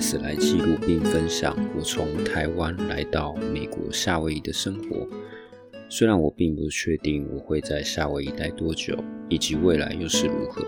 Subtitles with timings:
[0.00, 5.06] 是来记录并分享我从台湾来到美国夏威夷的生活。
[5.88, 8.96] 虽然我并不确定我会在夏威夷待多久，
[9.28, 10.64] 以及未来又是如何，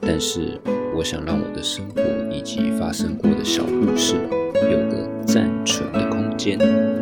[0.00, 0.60] 但是
[0.96, 2.00] 我想让我的生活
[2.32, 4.14] 以及发生过的小故事
[4.54, 6.93] 有个暂存的空间。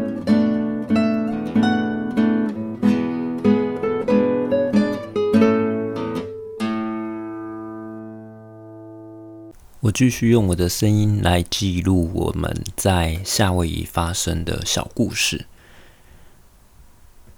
[10.03, 15.47] 继续用我的声音来记录我们在夏威夷发生的小故事。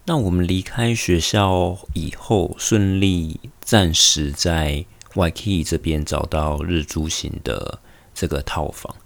[0.07, 7.81] 那我们离开学校以后，顺利暂时在 Waikiki 这边找到日租型的
[8.15, 8.97] 这个套房。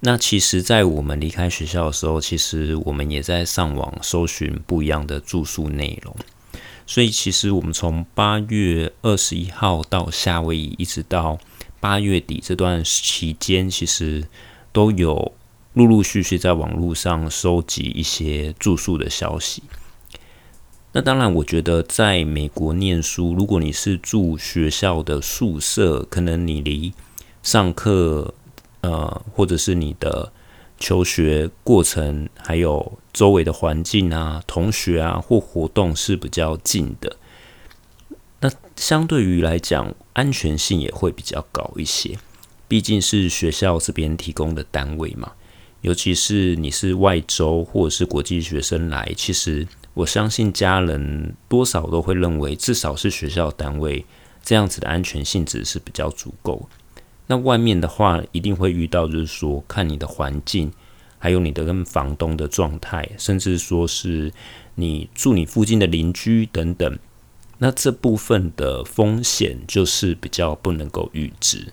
[0.00, 6.16] 那其实，在我们离开学校的时候，其实我们也在上网搜寻不一样的住宿内容。
[6.86, 11.38] 所以，其实我们从八月二十一号到夏威夷，一直到
[11.80, 14.26] 八月底这段期间，其实
[14.72, 15.32] 都有
[15.74, 19.62] 陆陆续续在网络上收集一些住宿的消息。
[20.92, 26.92] 那当然，我觉得在美国念书，如果你是住学校的宿舍，可能你离
[27.42, 28.34] 上课，
[28.80, 30.32] 呃，或者是你的
[30.78, 37.16] 求学过程，还有周围的环境啊、同学啊或活动是比较近的。
[38.78, 42.16] 相对于来讲，安全性也会比较高一些，
[42.68, 45.32] 毕竟是学校这边提供的单位嘛。
[45.80, 54.04] 尤其是你是外州或者是国际学生来，其实我相信家人多少都会认为，至少是学校单位
[54.42, 56.68] 这样子的安全性质是比较足够。
[57.26, 60.72] 那外面的话，一定会遇到，就是说看你的环境，
[61.18, 64.32] 还有你的跟房东的状态，甚至说是
[64.76, 66.98] 你住你附近的邻居等等。
[67.60, 71.72] 那这部分的风险就是比较不能够预知。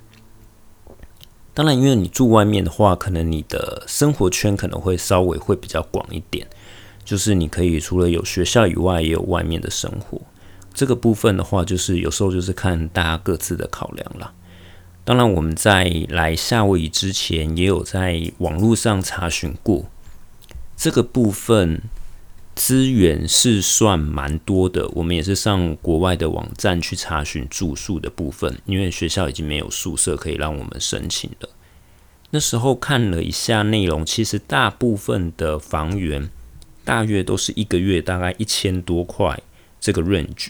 [1.53, 6.47] 当然，因为你住外面的话，可能你的生活圈可能会稍微会比较广一点，
[7.03, 10.19] 就是你可以除了有学校以外，也有外面的生活。
[10.73, 14.33] 这个部分的话，就是有时候就是看大家各自的考量啦。
[15.03, 19.85] 当然，我们在来夏威夷之前，也有在网络上查询过
[20.75, 21.83] 这个部分。
[22.55, 31.49] 资源是算蛮多的，我们也是上国外的网站去查询住宿的部分，因为学校已经没有宿舍可以让我们申请了。
[32.31, 36.29] 那时候看了一下内容，其实大部分的房源
[36.83, 39.39] 大约都是一个月大概一千多块
[39.79, 40.49] 这个 range。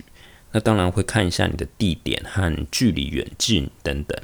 [0.51, 4.17] 那当然会看一下你的地点和距离远近等等。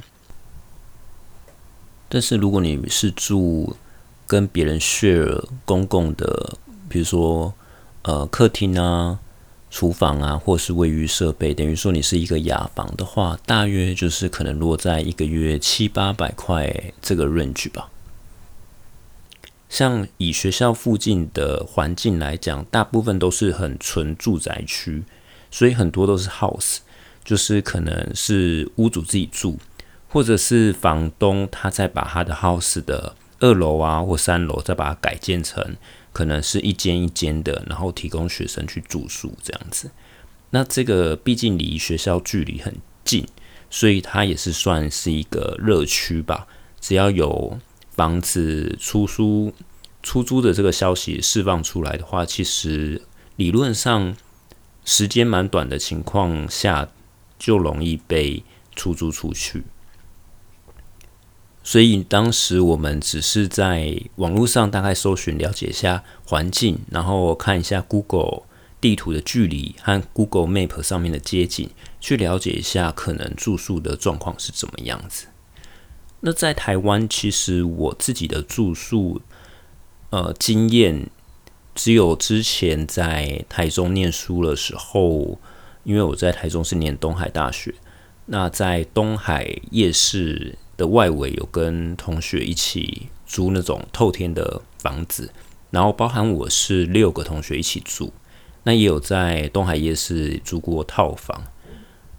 [2.08, 3.76] 但是如果你是住
[4.28, 7.54] 跟别人 share 公共的，比如说
[8.04, 9.20] 呃，客厅啊、
[9.70, 17.90] 厨房啊，或是卫浴设备，等于说你是一个雅房的话，大约就是可能落在一个月七八百块这个 range 吧。
[19.70, 25.04] 像以学校附近的环境来讲，大部分都是很纯住宅区，
[25.50, 26.80] 所以很多都是 house，
[27.24, 29.58] 就是可能是屋主自己住，
[30.10, 35.78] 或者是房东他再把他的 house 的二楼啊或三楼再把它改建成。
[36.12, 39.92] 可能是一间一间的，然后提供学生去住宿这样子。
[40.52, 43.26] 那这个毕竟离学校距离很近，
[43.70, 46.48] 所以它也是算是一个热区吧。
[46.80, 47.60] 只要有
[47.92, 49.54] 房子出租、
[50.04, 53.02] 出租的这个消息释放出来的话，其实
[53.38, 54.16] 理论上
[54.84, 56.90] 时间蛮短的情况下，
[57.40, 58.44] 就容易被
[58.76, 59.64] 出租出去。
[61.64, 68.42] 所以当时我们只是在网络上大概搜寻了解一下环境，然后看一下 Google
[68.82, 71.70] 地图的距离和 Google Map 上面的街景，
[72.00, 75.28] 去了解一下可能住宿的状况是怎么样子。
[76.22, 79.22] 那在台湾，其实我自己的住宿
[80.10, 81.12] 呃经验，
[81.76, 85.40] 只有之前在台中念书的时候，
[85.84, 87.76] 因为我在台中是念东海大学，
[88.26, 90.58] 那在东海夜市。
[90.82, 95.32] 的外围有跟同学一起租那种透天的房子，
[95.70, 98.12] 然后包含我是六个同学一起住，
[98.64, 101.44] 那也有在东海夜市租过套房。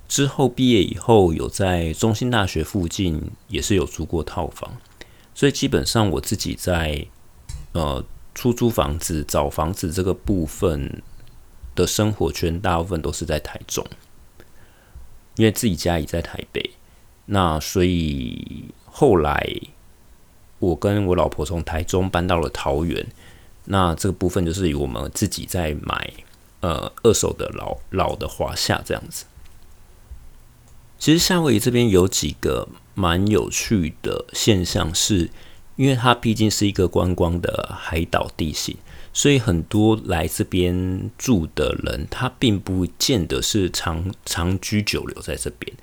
[0.06, 4.76] 之后毕业以后，有在中兴大学附近也是有租过套房，
[5.34, 7.04] 所以基本上我自己在
[7.72, 11.02] 呃出租房子、找房子这个部分
[11.74, 13.84] 的生活圈，大部分都是在台中，
[15.34, 16.70] 因为自己家也在台北。
[17.26, 19.46] 那所以后来
[20.58, 23.06] 我跟我老婆从台中搬到了桃园，
[23.66, 26.12] 那这个部分就是我们自己在买
[26.60, 29.24] 呃二手的老老的华夏这样子。
[30.98, 35.30] 其实夏威夷这边有几个蛮有趣的现象是，
[35.76, 38.76] 因为它毕竟是一个观光的海岛地形，
[39.12, 45.76] 所以很多来这边住的人，他并不见得是长长居久留在这边。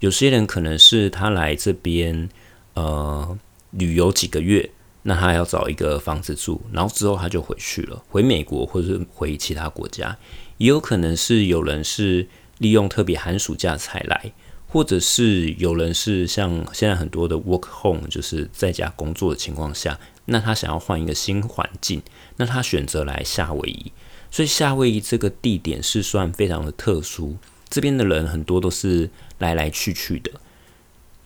[0.00, 2.28] 有些人可能是他来这边
[2.74, 3.38] 呃
[3.70, 4.70] 旅游几个月，
[5.02, 10.16] 那他要找一个房子住，然后之后他就回去了，回美国或者是回其他国家。
[10.58, 12.26] 也有可能是有人是
[12.58, 14.32] 利用特别寒暑假才来。
[14.68, 22.02] 或者是有人是像现在很多的 work home，就是在家工作的情况下，那他想要换一个新环境，
[22.36, 23.92] 那他选择来夏威夷。
[24.30, 27.36] 所以夏威夷这个地点是算非常的特殊，
[27.68, 30.30] 这边的人很多都是来来去去的，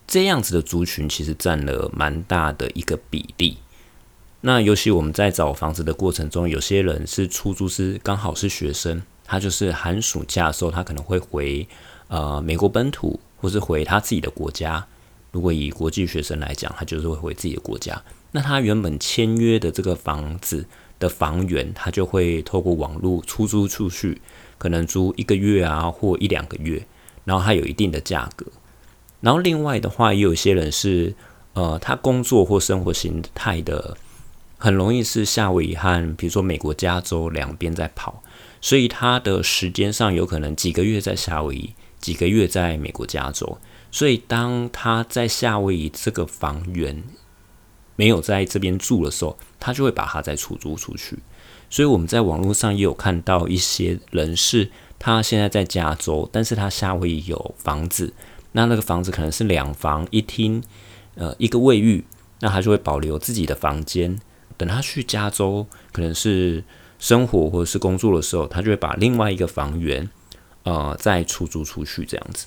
[0.07, 3.57] 这样子的族群其实占了蛮大的一个比例。
[4.41, 11.67] 那尤其我们在找房子的过程中，有些人是出租师，刚好是学生，他就是寒暑假的时候，他可能会回
[12.07, 13.19] 呃美国本土。
[13.41, 14.85] 或是回他自己的国家，
[15.31, 17.99] 如果以国际学生来讲，他就是会回自己的国家。
[18.33, 20.63] 那他原本签约的这个房子
[20.99, 24.21] 的房源，他就会透过网络出租出去，
[24.61, 26.85] 可能租一个月啊，或一两个月，
[27.25, 28.45] 然后它有一定的价格。
[29.19, 31.15] 然后另外的话，也有些人是，
[31.53, 33.97] 呃，他工作或生活形态的
[34.59, 38.21] 很容易是夏威夷和比如说美国加州两边在跑，
[38.61, 41.73] 所以他的时间上有可能几个月在夏威夷。
[41.99, 43.59] 几个月在美国加州，
[43.91, 47.03] 所以当他在夏威夷这个房源
[47.95, 51.19] 没有在这边住的时候，他就会把它再出租出去。
[51.71, 54.69] 所以我们在网络上也有看到一些人士，
[54.99, 58.13] 他现在在加州，但是他夏威夷有房子，
[58.51, 60.63] 那那个房子可能是两房一厅，
[61.15, 62.05] 呃，一个卫浴，
[62.41, 64.19] 那他就会保留自己的房间，
[64.55, 66.63] 等他去加州可能是
[66.99, 70.07] 生活或者是工作的时候，他就会把另外一个房源。
[70.63, 72.45] 呃，再出租出去这样子，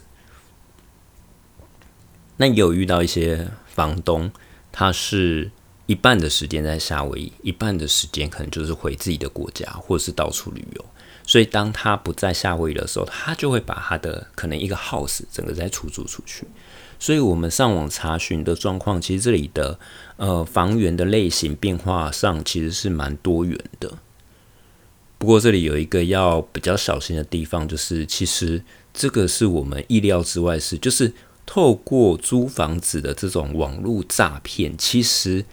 [2.37, 4.31] 那也有遇到一些房东，
[4.71, 5.51] 他是
[5.87, 10.85] 一半的时间在夏威夷，一半的时间可能就是回自己的国家，或者是到处旅游。
[11.27, 16.47] 所以当他不在夏威夷的时候，他就会把他的可能一个 house 整个再出租出去。
[16.99, 19.79] 所以我们上网查询的状况，其实这里的
[20.17, 23.93] 呃房源的类型变化上其实是蛮多元的。
[25.19, 31.13] 不过这里有一个要比较小心的地方，就是其实这个是我们意料之外事，就是
[31.47, 35.45] 透过租房子的这种网络诈骗，其实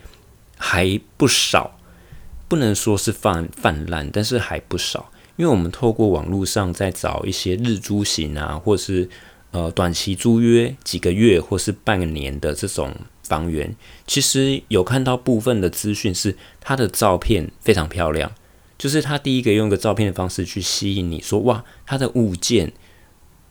[0.64, 1.80] 还不少，
[2.48, 5.12] 不能说是泛泛滥，但是还不少。
[5.38, 9.10] 因为我们透过网络上在找一些日租型啊，或是
[9.50, 13.76] 呃短期租约几个月或是半年的这种房源，
[14.06, 18.32] 其实有看到部分的资讯是它的照片非常漂亮。
[18.78, 22.74] 就是他第一个用一个照片的方式去吸引你说，哇，他的物件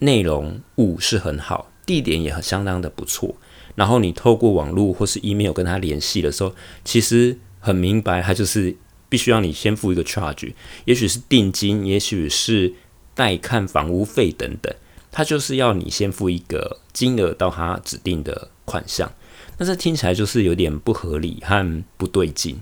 [0.00, 3.36] 内容物是很好，地点也很相当的不错。
[3.80, 6.54] 然后你透过网络或是 email 跟他联系的时候，
[6.84, 8.76] 其实很明白，他就是
[9.08, 10.52] 必须要你先付一个 charge，
[10.84, 12.74] 也许是定金，也许是
[13.14, 14.70] 带看房屋费等等，
[15.10, 19.10] 他就是要你先付一个金额到他指定的款项。
[19.56, 22.60] 那这听起来就是有点不合理和不对劲，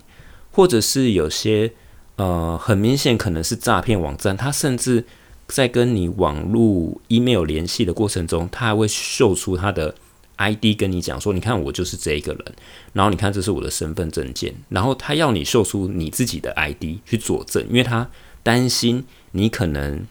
[0.53, 1.73] 或者是有些。
[2.19, 4.37] 呃，很明显可能是诈骗网站。
[4.37, 5.05] 他甚至
[5.47, 9.95] 在跟你网络 email 联系的过程中，他还会秀出他的
[10.39, 12.45] ID 跟你讲说：“你看，我就是这一个人。
[12.93, 14.55] 然后你看，这是我的身份证件。
[14.69, 18.11] 然后他要你秀出你自己的 ID 去佐证，因为他
[18.43, 20.07] 担心你可能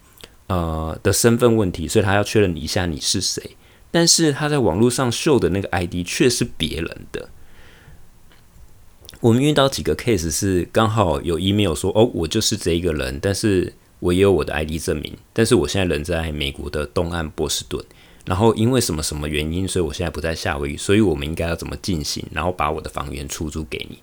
[0.48, 3.58] 呃的身份问题，所以他要确认一下你是谁。
[3.90, 7.30] 但是他在网络上秀的那个 ID 却是别人的。”
[9.20, 17.84] 我们遇到几个 case 是刚好有 email 说哦，我就是这一个人，但是我也有我的 ID 证明，但是我现在人在美国的东岸波士顿，
[18.28, 24.00] 然后因为什么什么原因，所以我现在不在夏威夷，所以我们应该要怎么进行，然后把我的房源出租给你？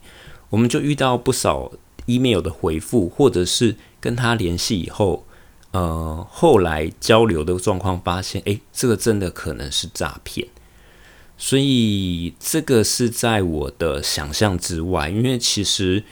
[0.48, 1.70] 我们就遇到不少
[2.06, 5.26] email 的回复，或者是跟他联系以后，
[5.72, 10.48] 呃，后来交流的状况发现，诶，这个真的可能是诈骗。
[11.36, 16.02] 所以这个是在我的想象之外，因为其实，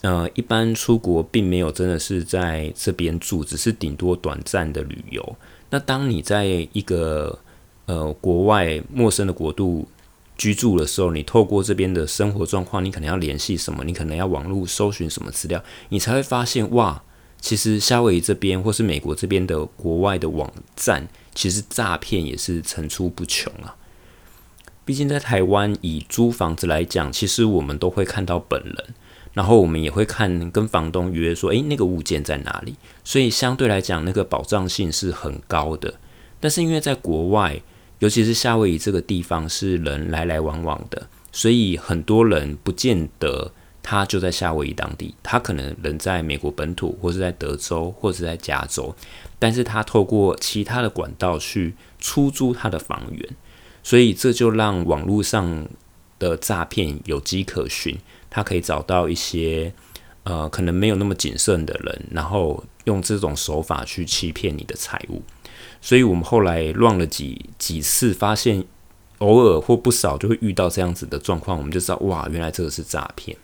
[0.00, 5.36] 呃，一般出国并没有真的是在这边住，只是顶多短暂的旅游。
[5.68, 7.38] 那当你在一个
[7.90, 9.88] 呃国外陌生的国度
[10.36, 17.02] 居住的时候，你透过这边的生活状况，你可能要联系什么，你可能要网络搜寻什么资料，你才会发现哇，
[17.40, 23.76] 其实夏威夷这边或是美国这边的国外的网站，其实诈骗也是层出不穷啊。
[24.84, 28.94] 毕竟在台湾，以租房子来讲，其实我们都会看到本人，
[29.34, 32.74] 然后我们也会看跟房东约说，诶，那个物件在哪里？
[33.04, 35.94] 所以相对来讲，那个保障性是很高的。
[36.40, 37.60] 但是因为在国外，
[38.00, 43.52] 尤其是夏威夷这个地方是人来来往往的，所以很多人不见得
[43.82, 48.94] 他就在夏威夷当地，他可能人在美国本土，或是在德州，或是在加州，
[49.38, 53.28] 但是他透过其他的管道去出租他的房源，
[53.82, 55.68] 所以这就让网络上
[56.18, 57.98] 的诈骗有迹可循，
[58.30, 59.72] 他可以找到一些
[60.22, 65.22] 呃可能没有那么谨慎的人，然后用这种手法去欺骗你的财物。
[65.80, 68.64] 所以我们后来乱了几几次，发现
[69.18, 73.36] 偶尔或不少就会遇到这样子的状况，我们就知道哇，原来这个是诈骗。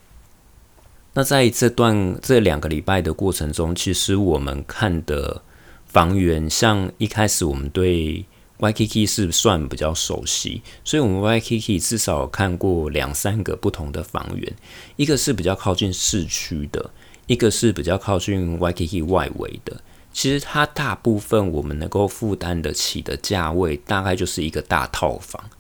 [1.15, 5.43] 那在这段这两个礼拜的过程中，其实我们看的
[5.87, 8.25] 房源，像一开始我们对
[8.59, 14.55] YKK 是算比较熟悉，所以我们 YKK 至少看过两三个不同的房源，
[14.97, 16.91] 一个是比较靠近市区的，
[17.27, 19.81] 一个是比较靠近 YKK 外围的。
[20.17, 25.51] 其实它大部分我们能够负担得起的价位，大概就是一个大套房，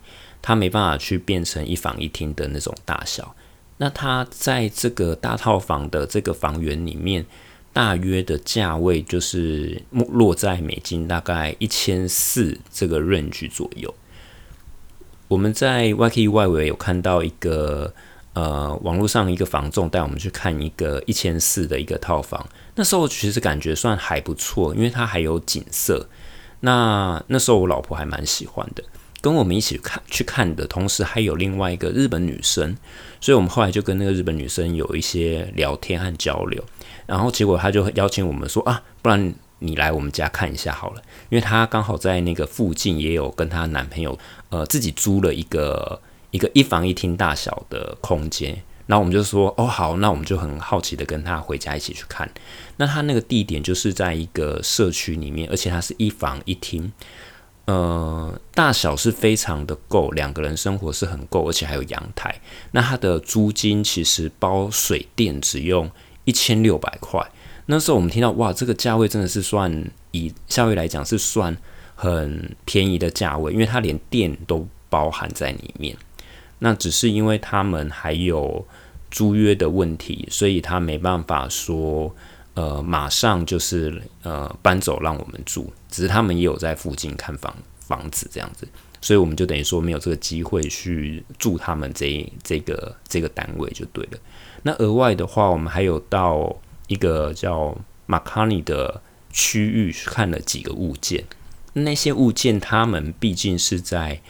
[0.40, 3.36] 它没办法去变成一房一厅的那种大小。
[3.76, 7.26] 那它在这个大套房的这个房源里面，
[7.75, 13.94] 大约的价位就是落在美金大概一千四这个 range 左右。
[15.28, 17.92] 我们在 YK 外围有看到一个。
[18.37, 26.07] 呃，网络上一个房仲带我们去看一个一千四的一个套房，那时候其实感觉算还不错，因为它还有景色。
[26.61, 28.85] 那那时候我老婆还蛮喜欢的，
[29.23, 32.76] 跟我们一起看去看的同时，还有另外一个日本女生，
[33.23, 36.62] 所以我们后来就跟那个日本女生有一些聊天和交流，
[37.07, 41.00] 然后结果她就邀请我们说啊，不然你来我们家看一下好了，
[41.31, 44.19] 因为她刚好在那个附近也有跟她男朋友
[44.50, 46.02] 呃自己租了一个。
[46.37, 52.31] 一个一房一厅大小的空间，然后我们就说哦好，那我们就很好奇的跟他回家一起去看。
[52.76, 56.93] 那他那个地点就是在一个社区里面，而且它是一房一厅，
[57.64, 62.38] 呃，大小是非常的够，两个人生活是很够，而且还有阳台。
[62.73, 65.90] 那它的租金其实包水电只用
[66.26, 67.26] 一千六百块。
[67.64, 71.57] 那时候我们听到哇，这个价位真的是算以夏威来讲是算
[71.95, 75.97] 很便宜的价位，因为它连电都包含在里面。
[76.58, 78.66] 那只是因为他们还有
[79.10, 82.14] 租约的问题，所以他没办法说，
[82.54, 85.70] 呃，马上就是呃搬走让我们住。
[85.90, 88.66] 只是他们也有在附近看房房子这样子，
[89.02, 94.18] 所以我们就等于说没有这个机会去住他们这这个这个单位就对了。
[94.62, 97.76] 那额外的话，我们还有到一个叫
[98.08, 101.25] Makani 的区域看了几个物件。
[101.75, 104.22] 那些物件，他们毕竟是在。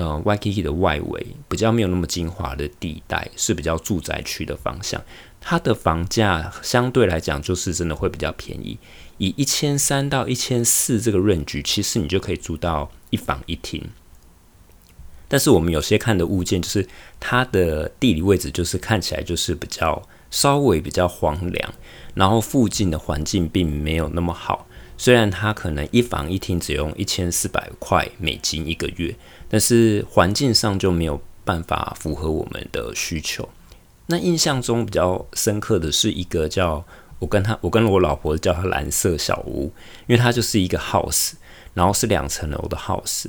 [0.00, 5.02] 呃 YKK 的外围比较没有那么精华的地带，是比较住宅区的方向。
[5.42, 8.78] 它的房价相对来讲就是真的会比较便宜，
[9.18, 13.90] 以一千三到一千四这个 range，其实你就可以租到一房一厅。
[15.28, 16.88] 但是我们有些看的物件，就是
[17.18, 21.74] 它的地理位置就是看起来就是比较稍微比较荒凉，
[22.14, 24.66] 然后附近的环境并没有那么好。
[24.96, 29.14] 虽然它可能一房一厅只用一千四百块美金一个月。
[29.50, 33.48] 但是环境上就没有办法符合我们的需求。
[34.06, 36.84] 那印象中比较深刻的是一个叫
[37.18, 39.72] 我跟他，我跟我老婆叫它蓝色小屋，
[40.06, 41.32] 因为它就是一个 house，
[41.74, 43.26] 然后是两层楼的 house。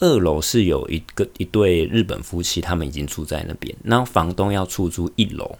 [0.00, 5.56] 二楼是有一个一对日本夫妻，他们已经住在那边，然后房东要出租一楼。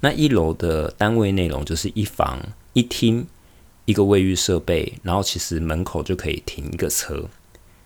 [0.00, 2.40] 那一楼的单位内容就是一房
[2.72, 3.26] 一厅，
[3.84, 7.24] 一个卫浴设备，然后其实门口就可以停一个车。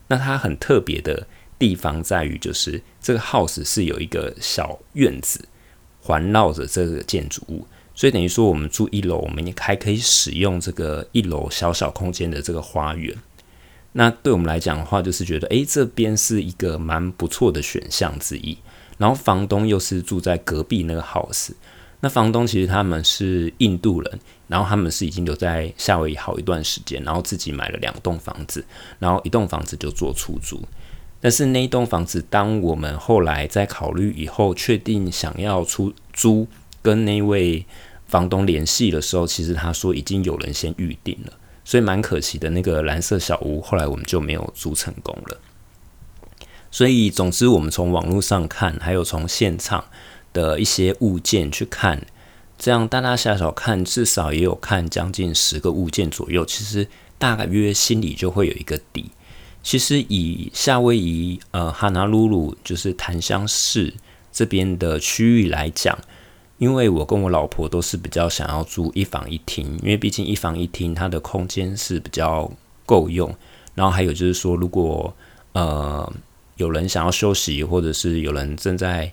[0.08, 1.26] 那它很特别的。
[1.62, 5.38] 地方在于，就是这个 house 是有一个小院子
[6.00, 7.64] 环绕着这个建筑物，
[7.94, 13.16] 所以等于说我们住一楼，我们也还可以使用这个一楼小小空间的这个花园。
[13.92, 18.58] 那对我们来讲的话，就是觉得，诶，这边是一个蛮不错的选项之一。
[18.98, 21.50] 然后房东又是住在隔壁那个 house，
[22.00, 28.64] 那房东其实他们是印度人，然后他们是已经留在夏威夷好一段时间，然后自己买了两栋房子，
[28.98, 30.60] 然后一栋房子就做出租。
[31.22, 36.48] 但是那栋房子，当我们后来在考虑以后，确定想要出租，
[36.82, 37.64] 跟那位
[38.08, 41.32] 房东联系的时候，其实他说已经有人先预定了，
[41.64, 42.50] 所以蛮可惜的。
[42.50, 45.38] 那个蓝色小屋后来我们就没有租成功了。
[46.72, 49.84] 所以总之，我们从网络上看，还有从现场
[50.32, 52.04] 的一些物件去看，
[52.58, 56.44] 这样大大小小看，至少也有看将近十个物件左右。
[56.44, 59.12] 其实大约心里就会有一个底。
[59.62, 63.94] 其实以夏威夷呃哈纳鲁鲁就是檀香市
[64.32, 65.96] 这边的区域来讲，
[66.58, 72.50] 因为我跟我老婆都是比较想要住一房一厅，因为毕竟一房一厅它的空间是比较
[72.84, 73.34] 够用。
[73.74, 75.14] 然后还有就是说，如果
[75.52, 76.12] 呃
[76.56, 79.12] 有人想要休息，或者是有人正在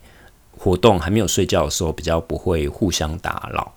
[0.57, 3.73] 活动还没有睡觉的时候，比较不会互相打扰。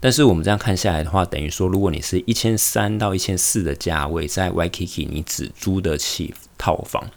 [0.00, 7.10] 但是我们这样看下来的话，等于说，如果你是一千三到一千四的价位，在 Waikiki 你只租得起套房，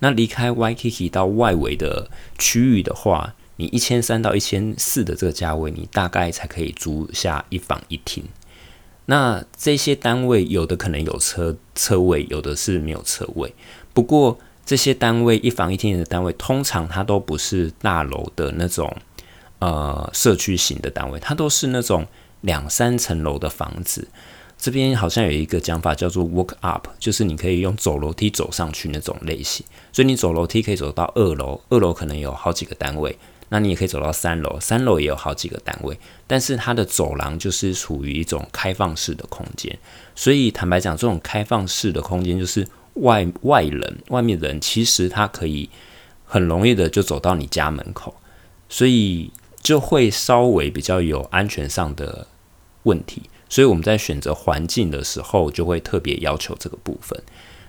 [0.00, 8.22] 那离开 Waikiki 到外围的区域的话，你一千三到一千四的这个价位，你大概才可以租下一房一厅。
[9.06, 13.54] 那这些单位有的可能有车车位，有的是没有车位。
[13.94, 18.94] 不过这些单位一房一厅的单位，通常它都不是大楼的那种
[19.60, 22.04] 呃社区型的单位，它都是那种
[22.46, 24.08] 两三层楼的房子。
[24.56, 29.66] 这边好像有一个讲法叫做 “walk up”，就是你可以用走楼梯走上去那种类型。
[29.92, 33.18] 所以你走楼梯可以走到二楼，二楼可能有好几个单位。
[33.48, 39.78] 那你也可以走到三楼，三楼也有好几个单位，但是它的走廊就是处于一种开放式的空间，
[40.16, 45.70] 所以坦白讲，这种开放式的空间就是外外人、外面人其实他可以
[46.24, 48.12] 很容易的就走到你家门口，
[48.68, 49.30] 所以
[49.62, 52.26] 就会稍微比较有安全上的
[52.86, 57.22] 问题，所以我们在选择环境的时候就会特别要求这个部分。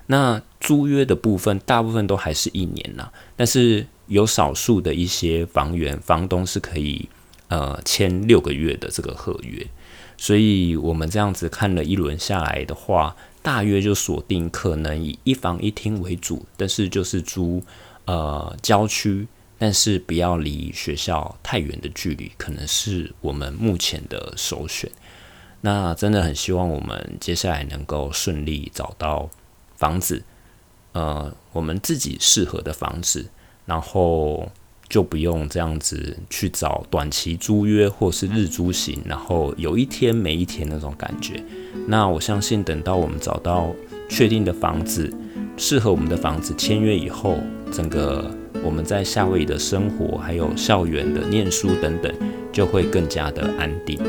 [0.07, 3.85] 那租约的部分大部分都还是一年呐，但是。
[4.09, 7.09] 有少数的一些房源，房东是可以
[7.49, 9.67] 呃签六个月的这个合约，
[10.15, 17.61] 所以我们这样子看了一轮下来的话，大约就锁定可能以一房一厅为主，但是就是租
[18.05, 24.89] 呃郊区，但是不要离学校太远的距离，可能是我们目前的首选。
[25.67, 29.29] 那真的很希望我们接下来能够顺利找到
[29.75, 30.23] 房子，
[30.93, 33.25] 呃，我们自己适合的房子。
[33.67, 34.49] 然后
[34.87, 41.43] 就不用这样子去找短期租约或是日租型，然后有一天没一天那种感觉。
[41.85, 43.75] 那我相信等到我们找到
[44.07, 45.13] 确定的房子，
[45.57, 47.37] 适合我们的房子签约以后，
[47.69, 52.09] 整个我们在夏威夷的生活，还有校园的念书等等，
[52.53, 53.99] 就会更加的安定。